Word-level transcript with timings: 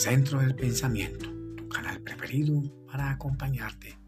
Centro 0.00 0.40
del 0.40 0.54
Pensamiento, 0.54 1.30
tu 1.58 1.68
canal 1.68 2.00
preferido 2.00 2.62
para 2.90 3.10
acompañarte 3.10 3.98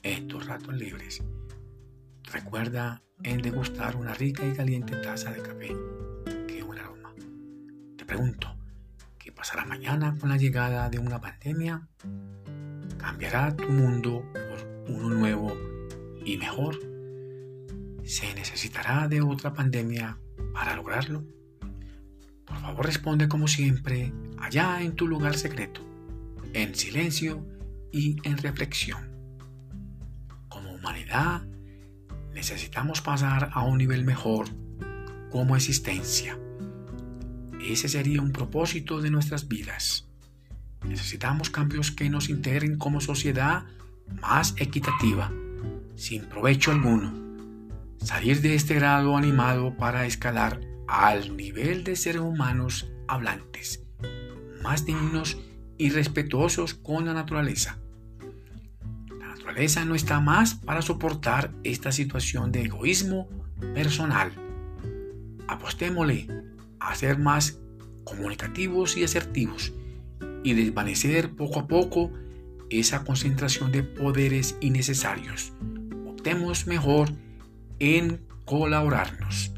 en 0.00 0.28
tus 0.28 0.46
ratos 0.46 0.72
libres. 0.72 1.24
Recuerda 2.32 3.02
en 3.24 3.42
degustar 3.42 3.96
una 3.96 4.14
rica 4.14 4.46
y 4.46 4.52
caliente 4.52 4.94
taza 4.98 5.32
de 5.32 5.42
café. 5.42 5.74
Qué 6.46 6.62
buen 6.62 6.78
aroma. 6.78 7.12
Te 7.96 8.04
pregunto, 8.04 8.56
¿qué 9.18 9.32
pasará 9.32 9.64
mañana 9.64 10.16
con 10.20 10.28
la 10.28 10.36
llegada 10.36 10.88
de 10.88 11.00
una 11.00 11.20
pandemia? 11.20 11.88
¿Cambiará 12.96 13.56
tu 13.56 13.68
mundo 13.68 14.24
por 14.32 14.94
uno 14.94 15.08
nuevo 15.08 15.52
y 16.24 16.36
mejor? 16.36 16.78
¿Se 18.04 18.32
necesitará 18.34 19.08
de 19.08 19.20
otra 19.20 19.52
pandemia 19.52 20.16
para 20.54 20.76
lograrlo? 20.76 21.24
Por 22.50 22.58
favor 22.58 22.84
responde 22.84 23.28
como 23.28 23.46
siempre, 23.46 24.12
allá 24.38 24.82
en 24.82 24.96
tu 24.96 25.06
lugar 25.06 25.36
secreto, 25.36 25.80
en 26.52 26.74
silencio 26.74 27.46
y 27.92 28.16
en 28.28 28.38
reflexión. 28.38 29.08
Como 30.48 30.72
humanidad, 30.72 31.42
necesitamos 32.34 33.00
pasar 33.00 33.50
a 33.52 33.62
un 33.62 33.78
nivel 33.78 34.04
mejor 34.04 34.48
como 35.30 35.54
existencia. 35.54 36.36
Ese 37.64 37.88
sería 37.88 38.20
un 38.20 38.32
propósito 38.32 39.00
de 39.00 39.10
nuestras 39.10 39.46
vidas. 39.46 40.08
Necesitamos 40.84 41.50
cambios 41.50 41.92
que 41.92 42.10
nos 42.10 42.28
integren 42.28 42.78
como 42.78 43.00
sociedad 43.00 43.64
más 44.20 44.54
equitativa, 44.58 45.30
sin 45.94 46.24
provecho 46.24 46.72
alguno. 46.72 47.14
Salir 47.98 48.40
de 48.40 48.56
este 48.56 48.74
grado 48.74 49.16
animado 49.16 49.76
para 49.76 50.04
escalar 50.04 50.60
al 50.90 51.36
nivel 51.36 51.84
de 51.84 51.94
seres 51.94 52.20
humanos 52.20 52.90
hablantes, 53.06 53.84
más 54.60 54.84
dignos 54.84 55.38
y 55.78 55.90
respetuosos 55.90 56.74
con 56.74 57.06
la 57.06 57.14
naturaleza. 57.14 57.78
La 59.20 59.28
naturaleza 59.28 59.84
no 59.84 59.94
está 59.94 60.18
más 60.20 60.54
para 60.54 60.82
soportar 60.82 61.52
esta 61.62 61.92
situación 61.92 62.50
de 62.50 62.62
egoísmo 62.62 63.28
personal. 63.72 64.32
Apostémosle 65.46 66.26
a 66.80 66.94
ser 66.96 67.18
más 67.18 67.60
comunicativos 68.02 68.96
y 68.96 69.04
asertivos 69.04 69.72
y 70.42 70.54
desvanecer 70.54 71.36
poco 71.36 71.60
a 71.60 71.68
poco 71.68 72.10
esa 72.68 73.04
concentración 73.04 73.70
de 73.70 73.84
poderes 73.84 74.56
innecesarios. 74.60 75.52
Optemos 76.08 76.66
mejor 76.66 77.12
en 77.78 78.26
colaborarnos. 78.44 79.49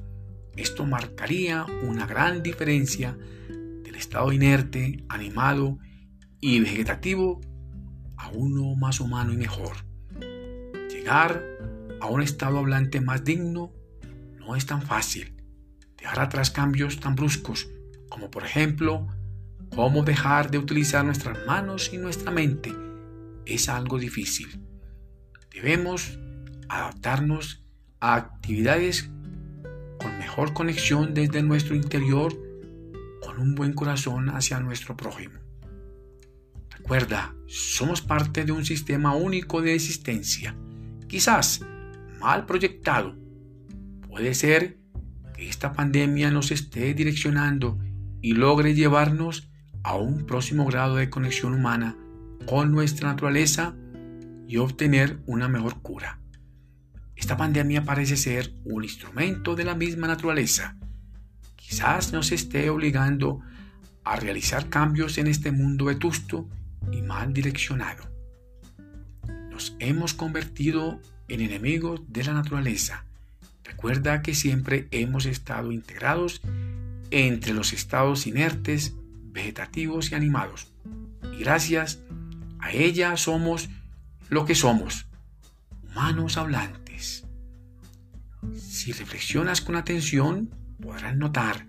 Esto 0.56 0.84
marcaría 0.84 1.64
una 1.82 2.06
gran 2.06 2.42
diferencia 2.42 3.16
del 3.48 3.94
estado 3.94 4.32
inerte, 4.32 5.04
animado 5.08 5.78
y 6.40 6.60
vegetativo 6.60 7.40
a 8.16 8.28
uno 8.28 8.74
más 8.74 9.00
humano 9.00 9.32
y 9.32 9.36
mejor. 9.36 9.76
Llegar 10.90 11.42
a 12.00 12.06
un 12.06 12.22
estado 12.22 12.58
hablante 12.58 13.00
más 13.00 13.24
digno 13.24 13.72
no 14.38 14.56
es 14.56 14.66
tan 14.66 14.82
fácil. 14.82 15.34
Dejar 15.96 16.20
atrás 16.20 16.50
cambios 16.50 17.00
tan 17.00 17.14
bruscos 17.14 17.68
como 18.08 18.30
por 18.30 18.44
ejemplo 18.44 19.06
cómo 19.74 20.02
dejar 20.02 20.50
de 20.50 20.58
utilizar 20.58 21.04
nuestras 21.04 21.46
manos 21.46 21.90
y 21.94 21.96
nuestra 21.96 22.30
mente 22.30 22.74
es 23.46 23.70
algo 23.70 23.98
difícil. 23.98 24.60
Debemos 25.50 26.18
adaptarnos 26.68 27.64
a 28.00 28.16
actividades 28.16 29.08
mejor 30.32 30.54
conexión 30.54 31.12
desde 31.12 31.42
nuestro 31.42 31.76
interior, 31.76 32.32
con 33.20 33.38
un 33.38 33.54
buen 33.54 33.74
corazón 33.74 34.30
hacia 34.30 34.60
nuestro 34.60 34.96
prójimo. 34.96 35.34
Recuerda, 36.70 37.34
somos 37.46 38.00
parte 38.00 38.46
de 38.46 38.52
un 38.52 38.64
sistema 38.64 39.14
único 39.14 39.60
de 39.60 39.74
existencia, 39.74 40.56
quizás 41.06 41.60
mal 42.18 42.46
proyectado. 42.46 43.14
Puede 44.08 44.32
ser 44.32 44.78
que 45.36 45.50
esta 45.50 45.74
pandemia 45.74 46.30
nos 46.30 46.50
esté 46.50 46.94
direccionando 46.94 47.78
y 48.22 48.32
logre 48.32 48.74
llevarnos 48.74 49.50
a 49.82 49.96
un 49.96 50.24
próximo 50.24 50.64
grado 50.64 50.96
de 50.96 51.10
conexión 51.10 51.52
humana 51.52 51.98
con 52.46 52.72
nuestra 52.72 53.10
naturaleza 53.10 53.76
y 54.48 54.56
obtener 54.56 55.20
una 55.26 55.46
mejor 55.50 55.82
cura. 55.82 56.21
Esta 57.16 57.36
pandemia 57.36 57.84
parece 57.84 58.16
ser 58.16 58.52
un 58.64 58.84
instrumento 58.84 59.54
de 59.54 59.64
la 59.64 59.74
misma 59.74 60.06
naturaleza. 60.06 60.76
Quizás 61.56 62.12
nos 62.12 62.32
esté 62.32 62.70
obligando 62.70 63.40
a 64.04 64.16
realizar 64.16 64.68
cambios 64.68 65.18
en 65.18 65.26
este 65.26 65.52
mundo 65.52 65.86
vetusto 65.86 66.48
y 66.90 67.02
mal 67.02 67.32
direccionado. 67.32 68.10
Nos 69.50 69.76
hemos 69.78 70.14
convertido 70.14 71.00
en 71.28 71.40
enemigos 71.40 72.00
de 72.08 72.24
la 72.24 72.32
naturaleza. 72.32 73.04
Recuerda 73.64 74.22
que 74.22 74.34
siempre 74.34 74.88
hemos 74.90 75.26
estado 75.26 75.72
integrados 75.72 76.40
entre 77.10 77.52
los 77.52 77.72
estados 77.72 78.26
inertes, 78.26 78.94
vegetativos 79.32 80.10
y 80.10 80.14
animados. 80.14 80.72
Y 81.32 81.38
gracias 81.38 82.00
a 82.58 82.72
ella 82.72 83.16
somos 83.16 83.68
lo 84.28 84.46
que 84.46 84.54
somos, 84.54 85.06
humanos 85.82 86.38
hablantes. 87.02 87.24
Si 88.54 88.92
reflexionas 88.92 89.60
con 89.60 89.76
atención, 89.76 90.50
podrás 90.80 91.16
notar 91.16 91.66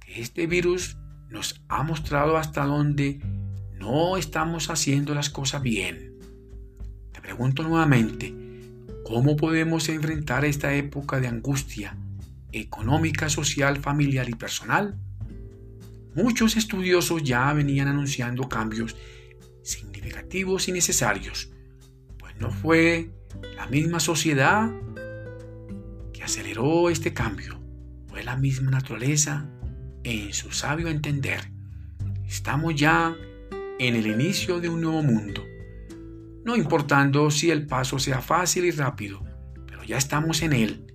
que 0.00 0.20
este 0.20 0.46
virus 0.46 0.96
nos 1.28 1.62
ha 1.68 1.82
mostrado 1.82 2.36
hasta 2.36 2.64
dónde 2.64 3.20
no 3.78 4.16
estamos 4.16 4.70
haciendo 4.70 5.14
las 5.14 5.30
cosas 5.30 5.62
bien. 5.62 6.14
Te 7.12 7.20
pregunto 7.20 7.62
nuevamente, 7.62 8.34
¿cómo 9.04 9.36
podemos 9.36 9.88
enfrentar 9.88 10.44
esta 10.44 10.74
época 10.74 11.20
de 11.20 11.28
angustia 11.28 11.96
económica, 12.52 13.28
social, 13.28 13.78
familiar 13.78 14.28
y 14.28 14.34
personal? 14.34 14.98
Muchos 16.14 16.56
estudiosos 16.56 17.22
ya 17.22 17.52
venían 17.52 17.88
anunciando 17.88 18.48
cambios 18.48 18.96
significativos 19.62 20.66
y 20.68 20.72
necesarios, 20.72 21.50
pues 22.18 22.34
no 22.40 22.50
fue 22.50 23.10
la 23.56 23.66
misma 23.66 24.00
sociedad 24.00 24.70
aceleró 26.30 26.90
este 26.90 27.12
cambio 27.12 27.58
fue 28.06 28.22
la 28.22 28.36
misma 28.36 28.70
naturaleza 28.70 29.48
en 30.04 30.32
su 30.32 30.52
sabio 30.52 30.88
entender. 30.88 31.50
Estamos 32.26 32.74
ya 32.76 33.16
en 33.78 33.96
el 33.96 34.06
inicio 34.06 34.60
de 34.60 34.68
un 34.68 34.80
nuevo 34.80 35.02
mundo, 35.02 35.44
no 36.44 36.54
importando 36.54 37.30
si 37.30 37.50
el 37.50 37.66
paso 37.66 37.98
sea 37.98 38.20
fácil 38.20 38.64
y 38.64 38.70
rápido, 38.70 39.24
pero 39.66 39.82
ya 39.84 39.96
estamos 39.96 40.42
en 40.42 40.52
él. 40.52 40.86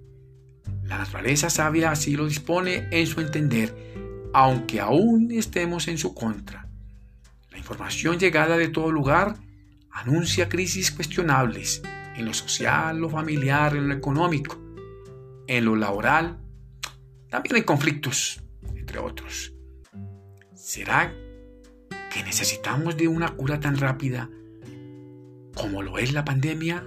La 0.84 0.98
naturaleza 0.98 1.50
sabia 1.50 1.92
así 1.92 2.16
lo 2.16 2.28
dispone 2.28 2.88
en 2.92 3.06
su 3.06 3.22
entender, 3.22 3.76
aunque 4.34 4.80
aún 4.80 5.32
estemos 5.32 5.88
en 5.88 5.98
su 5.98 6.14
contra. 6.14 6.70
La 7.52 7.58
información 7.58 8.20
llegada 8.20 8.58
de 8.58 8.70
todo 8.70 8.92
lugar 8.92 9.36
anuncia 9.92 10.48
crisis 10.48 10.92
cuestionables 10.92 11.82
en 12.18 12.26
lo 12.26 12.34
social, 12.34 12.98
lo 12.98 13.10
familiar, 13.10 13.76
en 13.76 13.90
lo 13.90 13.94
económico 13.94 14.66
en 15.48 15.66
lo 15.66 15.76
laboral, 15.76 16.40
también 17.30 17.56
hay 17.56 17.64
conflictos, 17.64 18.42
entre 18.76 19.00
otros. 19.00 19.54
¿Será 20.54 21.14
que 22.12 22.24
necesitamos 22.24 22.98
de 22.98 23.08
una 23.08 23.30
cura 23.36 23.60
tan 23.60 23.78
rápida 23.78 24.30
como 25.56 25.82
lo 25.82 25.98
es 25.98 26.14
la 26.14 26.26
pandemia? 26.26 26.84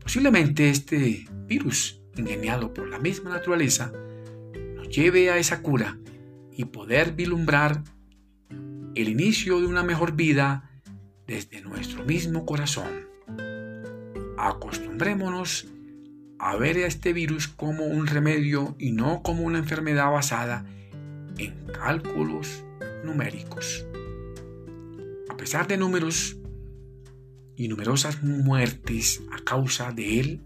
Posiblemente 0.00 0.70
este 0.70 1.26
virus, 1.46 2.00
ingeniado 2.16 2.72
por 2.72 2.88
la 2.88 2.98
misma 2.98 3.30
naturaleza, 3.30 3.92
nos 4.76 4.88
lleve 4.88 5.30
a 5.30 5.38
esa 5.38 5.62
cura 5.62 5.98
y 6.52 6.64
poder 6.66 7.12
vislumbrar 7.12 7.82
el 8.94 9.08
inicio 9.08 9.60
de 9.60 9.66
una 9.66 9.82
mejor 9.82 10.12
vida 10.14 10.70
desde 11.26 11.60
nuestro 11.60 12.04
mismo 12.04 12.46
corazón. 12.46 13.06
Acostumbrémonos 14.46 15.66
a 16.38 16.54
ver 16.54 16.76
a 16.76 16.86
este 16.86 17.12
virus 17.12 17.48
como 17.48 17.84
un 17.84 18.06
remedio 18.06 18.76
y 18.78 18.92
no 18.92 19.20
como 19.24 19.42
una 19.42 19.58
enfermedad 19.58 20.12
basada 20.12 20.64
en 21.36 21.66
cálculos 21.72 22.62
numéricos. 23.04 23.84
A 25.28 25.36
pesar 25.36 25.66
de 25.66 25.76
números 25.76 26.36
y 27.56 27.66
numerosas 27.66 28.22
muertes 28.22 29.20
a 29.32 29.42
causa 29.42 29.90
de 29.90 30.20
él, 30.20 30.42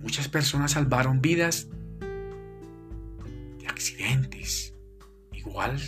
muchas 0.00 0.26
personas 0.26 0.72
salvaron 0.72 1.20
vidas 1.20 1.68
de 3.60 3.66
accidentes. 3.68 4.74
Igual 5.32 5.80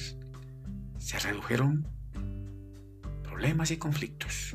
se 0.99 1.19
redujeron 1.19 1.89
problemas 3.25 3.73
y 3.73 3.79
conflictos. 3.79 4.55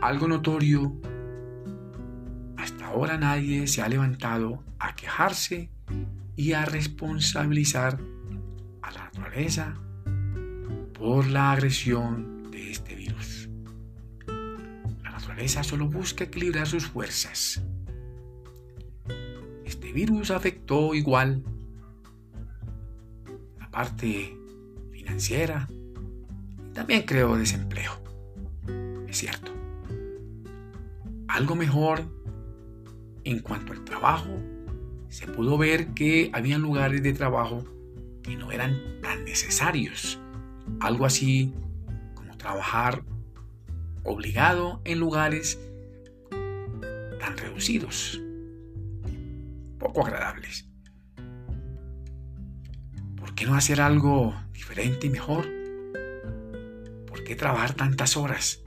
Algo 0.00 0.28
notorio 0.28 1.00
ahora 2.96 3.18
nadie 3.18 3.66
se 3.66 3.82
ha 3.82 3.88
levantado 3.90 4.64
a 4.78 4.96
quejarse 4.96 5.70
y 6.34 6.52
a 6.52 6.64
responsabilizar 6.64 8.00
a 8.80 8.90
la 8.90 9.04
naturaleza 9.04 9.74
por 10.94 11.26
la 11.26 11.52
agresión 11.52 12.50
de 12.50 12.70
este 12.70 12.94
virus. 12.94 13.50
La 15.02 15.10
naturaleza 15.10 15.62
solo 15.62 15.88
busca 15.88 16.24
equilibrar 16.24 16.66
sus 16.66 16.86
fuerzas. 16.86 17.62
Este 19.66 19.92
virus 19.92 20.30
afectó 20.30 20.94
igual 20.94 21.44
la 23.58 23.70
parte 23.70 24.34
financiera 24.90 25.68
y 26.70 26.72
también 26.72 27.02
creó 27.02 27.36
desempleo. 27.36 27.92
Es 29.06 29.18
cierto. 29.18 29.56
Algo 31.36 31.54
mejor 31.54 32.00
en 33.24 33.40
cuanto 33.40 33.74
al 33.74 33.84
trabajo, 33.84 34.40
se 35.10 35.26
pudo 35.26 35.58
ver 35.58 35.88
que 35.88 36.30
había 36.32 36.56
lugares 36.56 37.02
de 37.02 37.12
trabajo 37.12 37.62
que 38.22 38.36
no 38.36 38.52
eran 38.52 38.80
tan 39.02 39.22
necesarios. 39.26 40.18
Algo 40.80 41.04
así 41.04 41.52
como 42.14 42.38
trabajar 42.38 43.04
obligado 44.02 44.80
en 44.86 44.98
lugares 44.98 45.60
tan 47.20 47.36
reducidos, 47.36 48.18
poco 49.78 50.06
agradables. 50.06 50.66
¿Por 53.18 53.34
qué 53.34 53.44
no 53.44 53.56
hacer 53.56 53.82
algo 53.82 54.34
diferente 54.54 55.08
y 55.08 55.10
mejor? 55.10 55.46
¿Por 57.06 57.24
qué 57.24 57.36
trabajar 57.36 57.74
tantas 57.74 58.16
horas? 58.16 58.62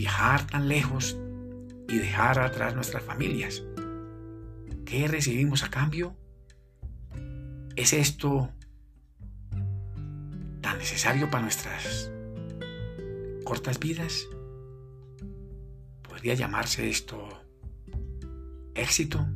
Viajar 0.00 0.46
tan 0.46 0.66
lejos 0.66 1.18
y 1.86 1.98
dejar 1.98 2.38
atrás 2.38 2.74
nuestras 2.74 3.02
familias? 3.02 3.62
¿Qué 4.86 5.06
recibimos 5.06 5.62
a 5.62 5.68
cambio? 5.68 6.16
¿Es 7.76 7.92
esto 7.92 8.50
tan 10.62 10.78
necesario 10.78 11.28
para 11.28 11.42
nuestras 11.42 12.10
cortas 13.44 13.78
vidas? 13.78 14.26
¿Podría 16.00 16.32
llamarse 16.32 16.88
esto 16.88 17.28
éxito? 18.74 19.28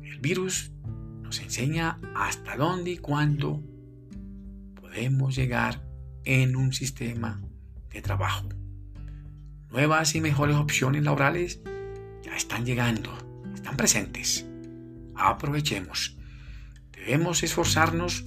El 0.00 0.20
virus 0.20 0.70
nos 1.22 1.40
enseña 1.40 1.98
hasta 2.14 2.56
dónde 2.56 2.92
y 2.92 2.98
cuándo 2.98 3.60
podemos 4.80 5.34
llegar 5.34 5.84
en 6.24 6.54
un 6.54 6.72
sistema 6.72 7.42
de 7.90 8.00
trabajo. 8.00 8.48
Nuevas 9.74 10.14
y 10.14 10.20
mejores 10.20 10.54
opciones 10.54 11.02
laborales 11.02 11.60
ya 12.22 12.36
están 12.36 12.64
llegando, 12.64 13.10
están 13.56 13.76
presentes. 13.76 14.46
Aprovechemos. 15.16 16.16
Debemos 16.92 17.42
esforzarnos 17.42 18.24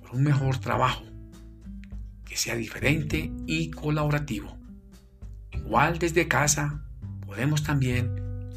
por 0.00 0.16
un 0.16 0.24
mejor 0.24 0.58
trabajo 0.58 1.04
que 2.24 2.36
sea 2.36 2.56
diferente 2.56 3.30
y 3.46 3.70
colaborativo. 3.70 4.58
Igual 5.52 6.00
desde 6.00 6.26
casa 6.26 6.82
podemos 7.24 7.62
también 7.62 8.50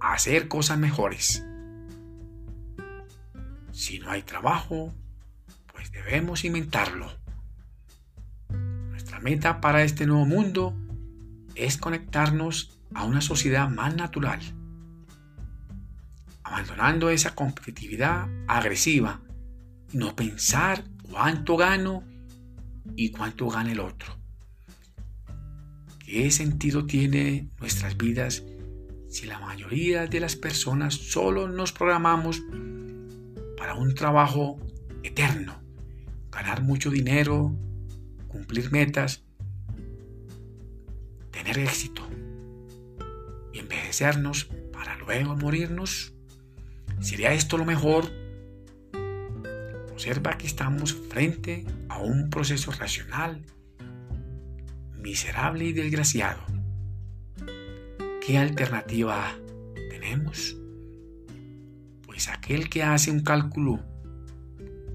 hacer 0.00 0.48
cosas 0.48 0.76
mejores. 0.78 1.46
Si 3.70 4.00
no 4.00 4.10
hay 4.10 4.24
trabajo, 4.24 4.92
pues 5.72 5.92
debemos 5.92 6.44
inventarlo. 6.44 7.12
Nuestra 8.48 9.20
meta 9.20 9.60
para 9.60 9.84
este 9.84 10.04
nuevo 10.04 10.26
mundo 10.26 10.74
es 11.58 11.76
conectarnos 11.76 12.78
a 12.94 13.04
una 13.04 13.20
sociedad 13.20 13.68
más 13.68 13.94
natural 13.96 14.40
abandonando 16.48 17.10
esa 17.10 17.34
competitividad 17.34 18.26
agresiva 18.46 19.20
no 19.92 20.16
pensar 20.16 20.84
cuánto 21.10 21.56
gano 21.56 22.04
y 22.96 23.10
cuánto 23.10 23.48
gana 23.48 23.72
el 23.72 23.80
otro. 23.80 24.16
¿Qué 25.98 26.30
sentido 26.30 26.86
tiene 26.86 27.50
nuestras 27.60 27.96
vidas 27.96 28.44
si 29.08 29.26
la 29.26 29.38
mayoría 29.38 30.06
de 30.06 30.20
las 30.20 30.36
personas 30.36 30.94
solo 30.94 31.48
nos 31.48 31.72
programamos 31.72 32.42
para 33.56 33.74
un 33.74 33.94
trabajo 33.94 34.58
eterno, 35.02 35.62
ganar 36.30 36.62
mucho 36.62 36.90
dinero, 36.90 37.54
cumplir 38.26 38.70
metas, 38.70 39.24
tener 41.38 41.58
éxito 41.58 42.02
y 43.52 43.60
envejecernos 43.60 44.48
para 44.72 44.96
luego 44.98 45.36
morirnos? 45.36 46.12
¿Sería 47.00 47.32
esto 47.32 47.56
lo 47.56 47.64
mejor? 47.64 48.10
Observa 49.92 50.36
que 50.36 50.46
estamos 50.46 50.94
frente 50.94 51.64
a 51.88 51.98
un 51.98 52.28
proceso 52.28 52.72
racional, 52.72 53.44
miserable 54.96 55.64
y 55.64 55.72
desgraciado. 55.72 56.40
¿Qué 58.24 58.36
alternativa 58.36 59.36
tenemos? 59.90 60.56
Pues 62.04 62.28
aquel 62.28 62.68
que 62.68 62.82
hace 62.82 63.10
un 63.12 63.22
cálculo 63.22 63.80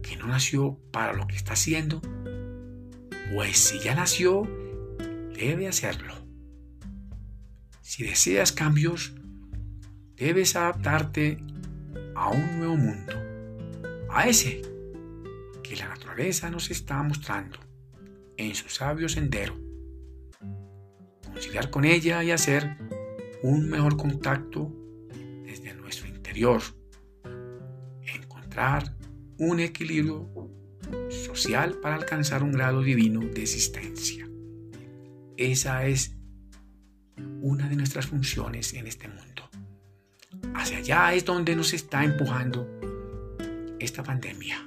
que 0.01 0.17
no 0.17 0.27
nació 0.27 0.77
para 0.91 1.13
lo 1.13 1.25
que 1.25 1.37
está 1.37 1.53
haciendo, 1.53 2.01
pues 3.33 3.57
si 3.57 3.79
ya 3.79 3.95
nació, 3.95 4.43
debe 5.33 5.67
hacerlo. 5.67 6.22
Si 7.95 8.03
deseas 8.03 8.51
cambios, 8.51 9.13
debes 10.15 10.55
adaptarte 10.55 11.37
a 12.15 12.29
un 12.31 12.57
nuevo 12.57 12.75
mundo, 12.75 13.13
a 14.09 14.27
ese 14.27 14.63
que 15.61 15.75
la 15.75 15.89
naturaleza 15.89 16.49
nos 16.49 16.71
está 16.71 17.03
mostrando 17.03 17.59
en 18.35 18.55
su 18.55 18.67
sabio 18.67 19.07
sendero. 19.07 19.55
Conciliar 21.23 21.69
con 21.69 21.85
ella 21.85 22.23
y 22.23 22.31
hacer 22.31 22.77
un 23.43 23.69
mejor 23.69 23.95
contacto 23.95 24.73
desde 25.45 25.75
nuestro 25.75 26.07
interior. 26.07 26.63
Encontrar 28.01 28.97
un 29.37 29.59
equilibrio 29.59 30.31
social 31.09 31.75
para 31.75 31.93
alcanzar 31.93 32.41
un 32.41 32.53
grado 32.53 32.81
divino 32.81 33.19
de 33.19 33.43
existencia. 33.43 34.27
Esa 35.37 35.85
es 35.85 36.17
una 37.43 37.67
de 37.67 37.75
nuestras 37.75 38.07
funciones 38.07 38.73
en 38.73 38.87
este 38.87 39.09
mundo. 39.09 39.49
Hacia 40.55 40.77
allá 40.77 41.13
es 41.13 41.25
donde 41.25 41.57
nos 41.57 41.73
está 41.73 42.05
empujando 42.05 42.69
esta 43.79 44.01
pandemia. 44.01 44.65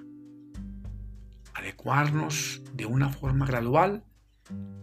Adecuarnos 1.55 2.61
de 2.75 2.85
una 2.85 3.09
forma 3.09 3.47
gradual 3.47 4.05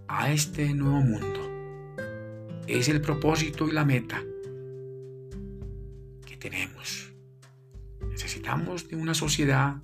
a 0.08 0.32
este 0.32 0.74
nuevo 0.74 1.02
mundo. 1.02 1.40
Es 2.66 2.90
el 2.90 3.00
propósito 3.00 3.68
y 3.68 3.74
la 3.74 3.86
meta 3.86 4.24
que 6.26 6.36
tenemos. 6.38 7.14
Necesitamos 8.10 8.90
de 8.90 8.96
una 8.96 9.14
sociedad 9.14 9.76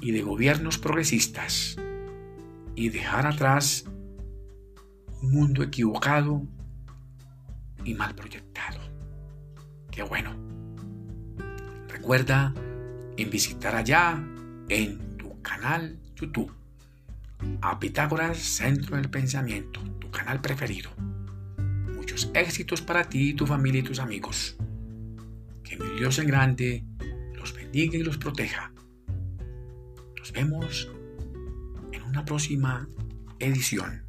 y 0.00 0.12
de 0.12 0.22
gobiernos 0.22 0.78
progresistas 0.78 1.76
y 2.74 2.88
dejar 2.88 3.26
atrás 3.26 3.84
un 5.20 5.32
mundo 5.32 5.62
equivocado 5.62 6.48
y 7.88 7.94
mal 7.94 8.14
proyectado 8.14 8.48
bueno. 10.04 10.34
Recuerda 11.88 12.54
en 13.16 13.30
visitar 13.30 13.74
allá 13.74 14.22
en 14.68 15.16
tu 15.16 15.40
canal 15.42 15.98
YouTube 16.14 16.52
a 17.60 17.78
Pitágoras 17.78 18.38
Centro 18.38 18.96
del 18.96 19.10
Pensamiento, 19.10 19.80
tu 19.98 20.10
canal 20.10 20.40
preferido. 20.40 20.90
Muchos 21.94 22.30
éxitos 22.34 22.82
para 22.82 23.04
ti, 23.04 23.34
tu 23.34 23.46
familia 23.46 23.80
y 23.80 23.84
tus 23.84 23.98
amigos. 23.98 24.56
Que 25.62 25.76
mi 25.76 25.98
Dios 25.98 26.18
el 26.18 26.26
grande 26.26 26.84
los 27.34 27.54
bendiga 27.54 27.96
y 27.96 28.02
los 28.02 28.18
proteja. 28.18 28.72
Nos 30.18 30.32
vemos 30.32 30.90
en 31.92 32.02
una 32.02 32.24
próxima 32.24 32.88
edición. 33.38 34.04